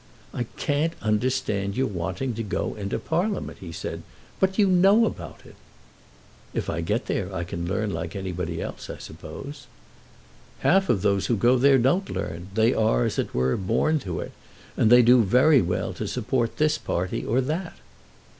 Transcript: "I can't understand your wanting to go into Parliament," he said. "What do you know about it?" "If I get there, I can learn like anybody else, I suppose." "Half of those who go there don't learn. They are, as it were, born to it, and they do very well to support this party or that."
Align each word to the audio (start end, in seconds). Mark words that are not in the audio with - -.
"I 0.33 0.45
can't 0.57 0.93
understand 1.03 1.77
your 1.77 1.85
wanting 1.85 2.33
to 2.33 2.41
go 2.41 2.73
into 2.73 2.97
Parliament," 2.97 3.59
he 3.59 3.71
said. 3.71 4.01
"What 4.39 4.53
do 4.53 4.63
you 4.63 4.67
know 4.67 5.05
about 5.05 5.41
it?" 5.45 5.53
"If 6.55 6.71
I 6.71 6.81
get 6.81 7.05
there, 7.05 7.31
I 7.31 7.43
can 7.43 7.67
learn 7.67 7.93
like 7.93 8.15
anybody 8.15 8.59
else, 8.63 8.89
I 8.89 8.97
suppose." 8.97 9.67
"Half 10.61 10.89
of 10.89 11.03
those 11.03 11.27
who 11.27 11.37
go 11.37 11.55
there 11.59 11.77
don't 11.77 12.09
learn. 12.09 12.47
They 12.55 12.73
are, 12.73 13.05
as 13.05 13.19
it 13.19 13.35
were, 13.35 13.55
born 13.57 13.99
to 13.99 14.19
it, 14.21 14.31
and 14.75 14.91
they 14.91 15.03
do 15.03 15.21
very 15.23 15.61
well 15.61 15.93
to 15.93 16.07
support 16.07 16.57
this 16.57 16.79
party 16.79 17.23
or 17.23 17.39
that." 17.39 17.77